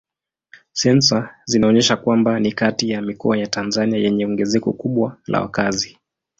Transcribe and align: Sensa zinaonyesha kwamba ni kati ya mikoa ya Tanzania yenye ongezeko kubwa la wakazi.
Sensa 0.71 1.35
zinaonyesha 1.45 1.97
kwamba 1.97 2.39
ni 2.39 2.51
kati 2.51 2.89
ya 2.89 3.01
mikoa 3.01 3.37
ya 3.37 3.47
Tanzania 3.47 3.97
yenye 3.99 4.25
ongezeko 4.25 4.73
kubwa 4.73 5.17
la 5.27 5.41
wakazi. 5.41 5.99